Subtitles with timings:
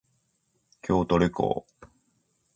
[0.81, 1.63] 京都旅行